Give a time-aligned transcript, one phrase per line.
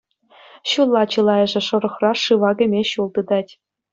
[0.71, 3.51] Ҫулла чылайӑшӗ шӑрӑхра шыва кӗме ҫул тытать.